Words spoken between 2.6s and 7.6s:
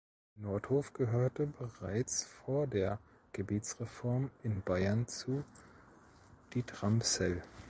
der Gebietsreform in Bayern zu Dietramszell.